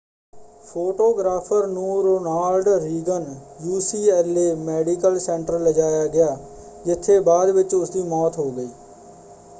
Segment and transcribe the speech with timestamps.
[0.67, 3.25] Photographer ਨੂੰ Ronald Reagan
[3.61, 6.37] UCLA medical centre ਲਿਜਾਇਆ ਗਿਆ
[6.85, 8.69] ਜਿੱਥੇ ਬਾਅਦ ਵਿੱਚ ਉਸਦੀ ਮੌਤ ਹੋ ਗਈ।